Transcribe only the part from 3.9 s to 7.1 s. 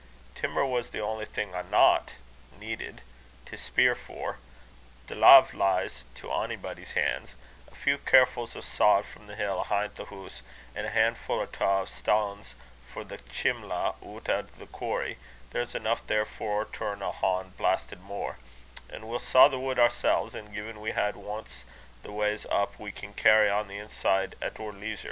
for; the lave lies to ony body's